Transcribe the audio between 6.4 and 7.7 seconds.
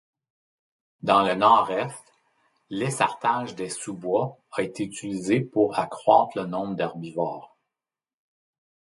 nombre d'herbivores.